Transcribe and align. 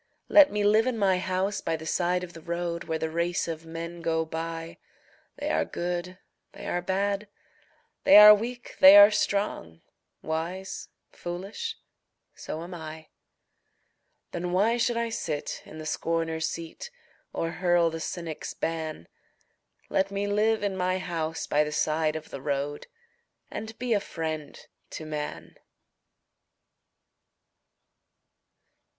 Let 0.29 0.51
me 0.51 0.63
live 0.63 0.87
in 0.87 0.97
my 0.97 1.19
house 1.19 1.61
by 1.61 1.75
the 1.75 1.85
side 1.85 2.23
of 2.23 2.33
the 2.33 2.41
road, 2.41 2.85
Where 2.85 2.97
the 2.97 3.11
race 3.11 3.47
of 3.47 3.67
men 3.67 4.01
go 4.01 4.25
by 4.25 4.79
They 5.37 5.51
are 5.51 5.63
good, 5.63 6.17
they 6.53 6.65
are 6.67 6.81
bad, 6.81 7.27
they 8.03 8.17
are 8.17 8.33
weak, 8.33 8.77
they 8.79 8.97
are 8.97 9.11
strong, 9.11 9.83
Wise, 10.23 10.89
foolish 11.11 11.77
so 12.33 12.63
am 12.63 12.73
I. 12.73 13.09
Then 14.31 14.51
why 14.51 14.77
should 14.77 14.97
I 14.97 15.09
sit 15.09 15.61
in 15.65 15.77
the 15.77 15.85
scorner's 15.85 16.49
seat, 16.49 16.89
Or 17.31 17.51
hurl 17.51 17.91
the 17.91 17.99
cynic's 17.99 18.55
ban? 18.55 19.07
Let 19.87 20.09
me 20.09 20.25
live 20.25 20.63
in 20.63 20.75
my 20.75 20.97
house 20.97 21.45
by 21.45 21.63
the 21.63 21.71
side 21.71 22.15
of 22.15 22.31
the 22.31 22.41
road 22.41 22.87
And 23.51 23.77
be 23.77 23.93
a 23.93 23.99
friend 23.99 24.59
to 24.89 25.05
man. 25.05 25.57